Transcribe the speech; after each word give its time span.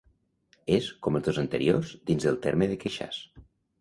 És, 0.77 0.87
com 1.07 1.19
els 1.19 1.27
dos 1.27 1.39
anteriors, 1.43 1.91
dins 2.11 2.25
del 2.29 2.41
terme 2.47 2.71
de 2.73 2.79
Queixàs. 2.85 3.21